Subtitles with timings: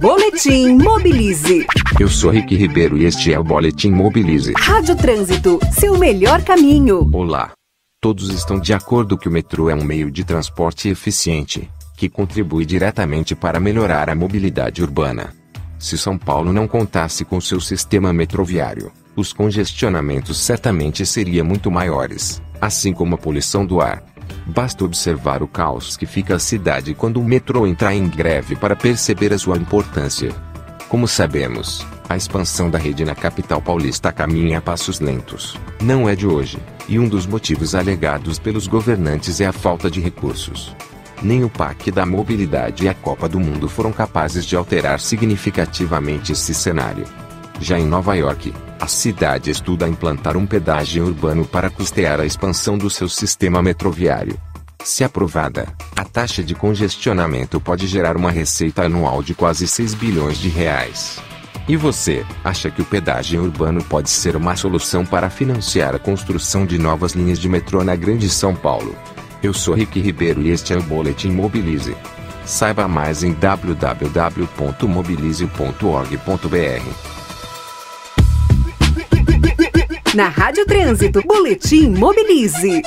[0.00, 1.64] Boletim Mobilize.
[1.98, 4.52] Eu sou Rick Ribeiro e este é o Boletim Mobilize.
[4.56, 7.08] Rádio Trânsito, seu melhor caminho.
[7.12, 7.50] Olá.
[8.00, 12.64] Todos estão de acordo que o metrô é um meio de transporte eficiente, que contribui
[12.64, 15.34] diretamente para melhorar a mobilidade urbana.
[15.80, 22.40] Se São Paulo não contasse com seu sistema metroviário, os congestionamentos certamente seriam muito maiores,
[22.60, 24.04] assim como a poluição do ar,
[24.50, 28.74] Basta observar o caos que fica a cidade quando o metrô entrar em greve para
[28.74, 30.34] perceber a sua importância.
[30.88, 36.16] Como sabemos, a expansão da rede na capital paulista caminha a passos lentos, não é
[36.16, 36.58] de hoje,
[36.88, 40.74] e um dos motivos alegados pelos governantes é a falta de recursos.
[41.22, 46.32] Nem o PAC da Mobilidade e a Copa do Mundo foram capazes de alterar significativamente
[46.32, 47.04] esse cenário.
[47.60, 52.78] Já em Nova York, a cidade estuda implantar um pedágio urbano para custear a expansão
[52.78, 54.38] do seu sistema metroviário.
[54.84, 60.36] Se aprovada, a taxa de congestionamento pode gerar uma receita anual de quase 6 bilhões
[60.38, 61.18] de reais.
[61.66, 66.64] E você, acha que o pedágio urbano pode ser uma solução para financiar a construção
[66.64, 68.96] de novas linhas de metrô na Grande São Paulo?
[69.42, 71.94] Eu sou Rick Ribeiro e este é o Boletim Mobilize.
[72.46, 75.88] Saiba mais em www.mobilize.org.br.
[80.14, 82.80] Na Rádio Trânsito, Boletim Mobilize.